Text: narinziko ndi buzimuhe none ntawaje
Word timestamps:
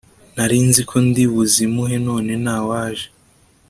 narinziko 0.35 0.95
ndi 1.07 1.23
buzimuhe 1.33 1.95
none 2.07 2.31
ntawaje 2.43 3.07